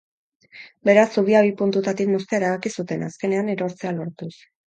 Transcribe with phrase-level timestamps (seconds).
[0.89, 4.35] Beraz, zubia bi puntutatik moztea erabaki zuten, azkenean, erortzea lortuz.